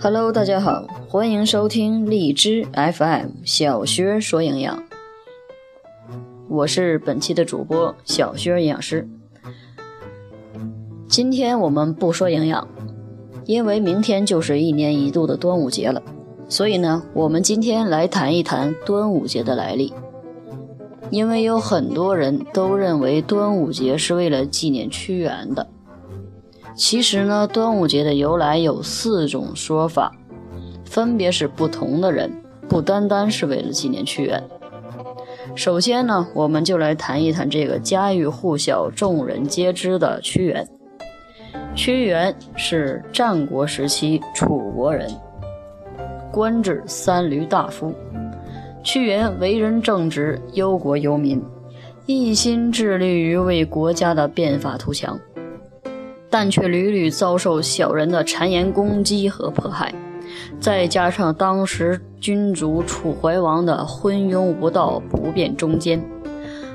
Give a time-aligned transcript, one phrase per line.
[0.00, 4.82] Hello，大家好，欢迎收听荔枝 FM 小薛说营养，
[6.48, 9.06] 我是本期的主播小薛营养师。
[11.06, 12.66] 今天我们不说营养，
[13.44, 16.02] 因为明天就是一年一度的端午节了，
[16.48, 19.92] 所以呢，我们今天来谈一谈端午节的来历。
[21.10, 25.68] 因为有很多人都认为端午节是为了纪念屈原的。
[26.76, 30.12] 其实呢，端午节的由来有四种说法，
[30.84, 32.30] 分别是不同的人，
[32.68, 34.42] 不单单是为了纪念屈原。
[35.54, 40.68] 首先呢，我们就来谈一谈这个家喻户晓、众人皆知的屈原。
[41.74, 45.10] 屈原是战国时期楚国人，
[46.30, 47.94] 官至三闾大夫。
[48.82, 51.42] 屈原为人正直，忧国忧民，
[52.04, 55.18] 一心致力于为国家的变法图强。
[56.28, 59.94] 但却屡屡遭受小人的谗言攻击和迫害，
[60.60, 66.02] 再加上当时君主楚怀王的昏庸无道、不辨忠奸，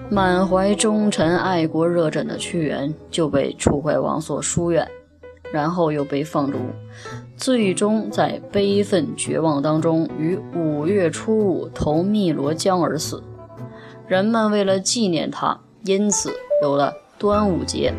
[0.09, 4.87] 满怀忠臣爱国热忱的屈原就被楚怀王所疏远，
[5.51, 6.57] 然后又被放逐，
[7.35, 13.21] 最终在悲愤绝望当中于五月初五投汨罗江而死。
[14.07, 16.31] 人们为了纪念他，因此
[16.61, 17.93] 有了端午节。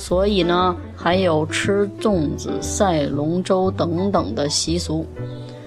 [0.00, 5.04] 所以呢，还有吃粽子、赛龙舟等等的习俗。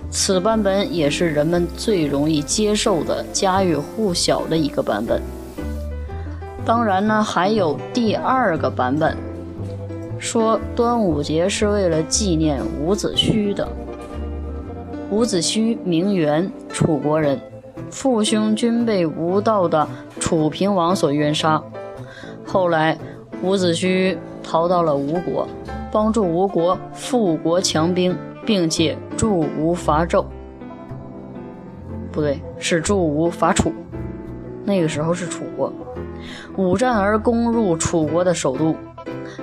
[0.09, 5.21] 此版本也是人们最容易接受的、家喻户晓的一个版本。
[6.65, 9.15] 当然呢，还有第二个版本，
[10.17, 13.67] 说端午节是为了纪念伍子胥的。
[15.11, 17.39] 伍子胥名媛，楚国人，
[17.91, 19.87] 父兄均被无道的
[20.19, 21.61] 楚平王所冤杀，
[22.43, 22.97] 后来。
[23.43, 25.45] 伍子胥逃到了吴国，
[25.91, 30.25] 帮助吴国富国强兵，并且助吴伐纣。
[32.09, 33.73] 不对，是助吴伐楚。
[34.63, 35.73] 那个时候是楚国，
[36.55, 38.73] 五战而攻入楚国的首都。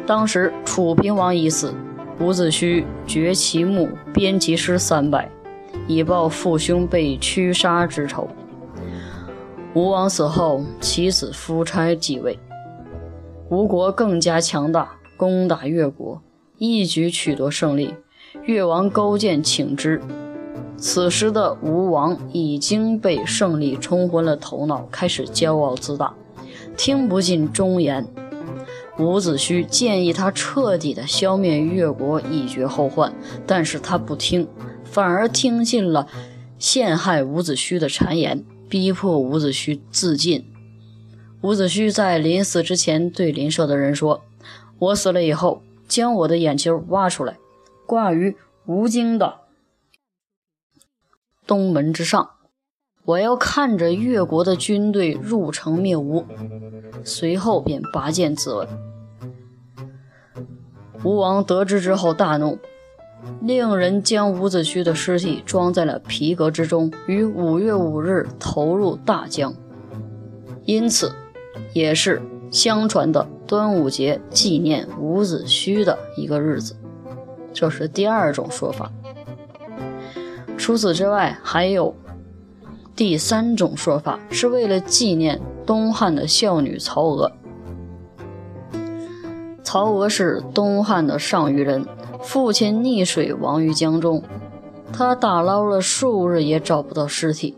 [0.07, 1.75] 当时楚平王已死，
[2.21, 5.29] 伍子胥掘其墓，编其诗三百，
[5.87, 8.27] 以报父兄被驱杀之仇。
[9.75, 12.39] 吴王死后，其子夫差继位。
[13.51, 16.23] 吴国更加强大，攻打越国，
[16.59, 17.97] 一举取得胜利。
[18.45, 20.01] 越王勾践请之。
[20.77, 26.15] 此时的吴王已经被胜利冲昏了头脑，开始骄傲自大，
[26.77, 28.07] 听不进忠言。
[29.01, 33.13] 伍子胥建议他彻底的消灭越国，以绝后患，
[33.49, 34.47] 但是他不听，
[34.85, 36.07] 反而听信了
[36.57, 40.45] 陷害伍子胥的谗言，逼迫伍子胥自尽。
[41.43, 44.23] 伍子胥在临死之前对邻舍的人说
[44.79, 47.39] ：“我死了以后，将我的眼球挖出来，
[47.87, 48.37] 挂于
[48.67, 49.39] 吴京的
[51.47, 52.33] 东门之上，
[53.07, 56.27] 我要看着越国的军队入城灭吴。”
[57.03, 58.69] 随后便拔剑自刎。
[61.03, 62.59] 吴王得知之后大怒，
[63.41, 69.55] 令人将伍子胥的尸体装在了皮革之中，于五月五日投入大江。
[70.67, 71.11] 因此。
[71.73, 76.77] 也是相传的端午节纪念伍子胥的一个日子，
[77.53, 78.91] 这是第二种说法。
[80.57, 81.95] 除此之外，还有
[82.95, 87.33] 第三种说法，是为了纪念东汉的孝女曹娥。
[89.63, 91.87] 曹娥是东汉的上虞人，
[92.21, 94.23] 父亲溺水亡于江中，
[94.93, 97.57] 他打捞了数日也找不到尸体。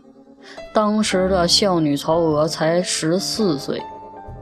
[0.73, 3.81] 当时的孝女曹娥才十四岁。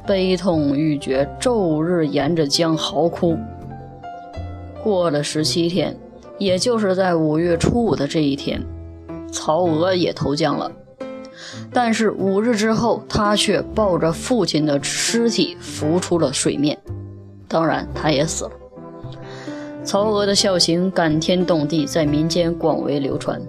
[0.07, 3.37] 悲痛欲绝，昼日沿着江嚎哭。
[4.83, 5.95] 过了十七天，
[6.39, 8.59] 也就是在五月初五的这一天，
[9.31, 10.71] 曹娥也投江了。
[11.71, 16.77] 但是五日之后，他却抱着父亲的尸体浮出了水面，
[17.47, 18.51] 当然他也死了。
[19.83, 23.39] 曹娥的孝行感天动地，在民间广为流传。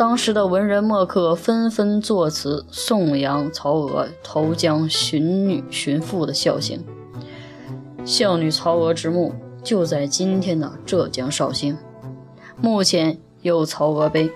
[0.00, 6.82] 当时的文人墨客纷纷作词颂扬曹娥投江寻女寻父的孝行。
[8.06, 11.76] 孝女曹娥之墓就在今天的浙江绍兴，
[12.62, 14.30] 目前有曹娥碑，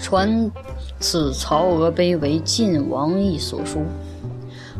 [0.00, 0.50] 传
[0.98, 3.82] 此曹娥碑为晋王义所书。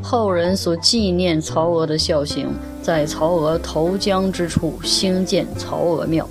[0.02, 2.48] 后人所纪念曹娥的孝行，
[2.80, 6.26] 在曹娥投江之处兴建曹娥庙。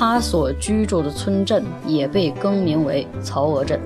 [0.00, 3.78] 他所居住的村镇也被更名为曹娥镇。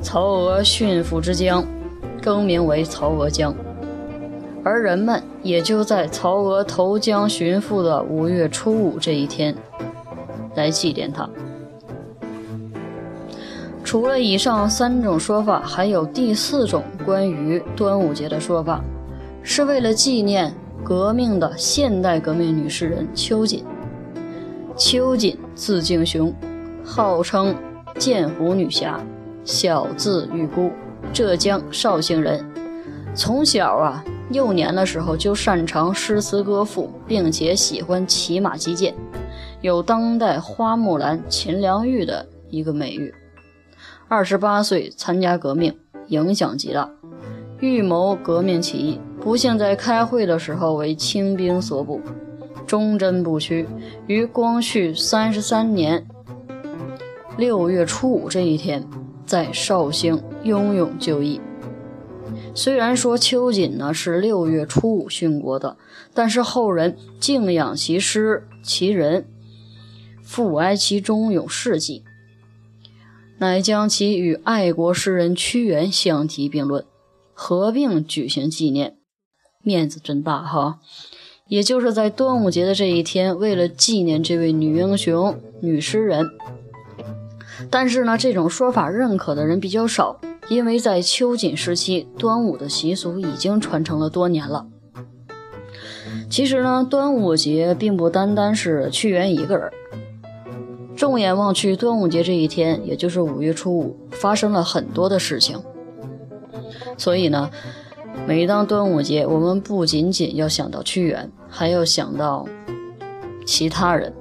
[0.00, 1.62] 曹娥殉父之江，
[2.22, 3.54] 更名为曹娥江。
[4.64, 9.54] 而人们也就在曹娥投江寻父的五月初五这一天
[10.54, 11.28] 来祭奠他。
[13.84, 18.82] 除了以上三种说法，还有第四种关于端午节的说法，
[19.42, 23.62] 是为了纪念革命的现代革命女诗人秋瑾。
[24.76, 26.34] 秋瑾字敬雄，
[26.82, 27.54] 号称
[27.98, 28.98] 剑湖女侠，
[29.44, 30.70] 小字玉姑，
[31.12, 32.44] 浙江绍兴人。
[33.14, 38.94] 从小啊，幼年的时候就擅长诗词歌赋，并且喜欢骑马击剑，
[39.60, 43.14] 有当代花木兰、秦良玉的一个美誉。
[44.08, 45.76] 二十八岁参加革命，
[46.08, 46.90] 影响极大，
[47.60, 52.00] 预谋革命起义，不幸在开会的时候为清兵所捕，
[52.72, 53.68] 忠贞不屈，
[54.06, 56.06] 于光绪三十三年
[57.36, 58.88] 六月初五这一天，
[59.26, 61.38] 在绍兴英勇就义。
[62.54, 65.76] 虽然说秋瑾呢是六月初五殉国的，
[66.14, 69.26] 但是后人敬仰其诗其人，
[70.22, 72.02] 复哀其忠勇事迹。
[73.36, 76.86] 乃将其与爱国诗人屈原相提并论，
[77.34, 78.96] 合并举行纪念，
[79.62, 80.78] 面子真大哈！
[81.52, 86.26] 也就是在端午节的这一天，为了纪念这位女英雄、女诗人。
[87.68, 90.18] 但是呢，这种说法认可的人比较少，
[90.48, 94.66] 因为在秋瑾时期，端午的习俗已经传承了多年了。
[96.30, 99.70] 其实呢，端午节并不单单是屈原一个人。
[100.96, 105.60] 众眼望去，端午节这一天，也就是五月初五，发生了很多的事情。
[106.96, 107.50] 所以呢，
[108.26, 112.46] 每当端午节，我们不仅仅要想到屈原，还要想到
[113.44, 114.12] 其他人，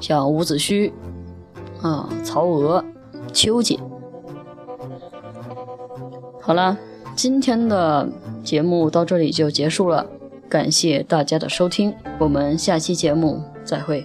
[0.00, 0.92] 像伍子胥、
[1.80, 2.84] 啊曹娥、
[3.32, 3.78] 秋瑾。
[6.40, 6.76] 好了，
[7.14, 8.08] 今天的
[8.42, 10.04] 节目到这里就结束了，
[10.48, 14.04] 感谢大家的收听，我们下期节目再会。